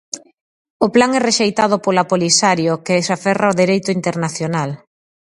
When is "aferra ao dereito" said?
3.17-3.89